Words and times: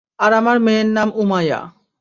আর 0.19 0.31
আমার 0.33 0.57
মেয়ের 0.59 0.87
নাম 0.87 1.09
উমায়া। 1.15 1.59